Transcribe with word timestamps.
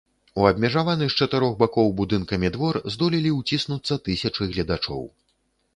У 0.43 0.45
абмежаваны 0.51 1.05
з 1.09 1.17
чатырох 1.25 1.53
бакоў 1.59 1.93
будынкамі 1.99 2.51
двор 2.57 2.81
здолелі 2.95 3.35
ўціснуцца 3.39 4.03
тысячы 4.11 4.43
гледачоў. 4.55 5.09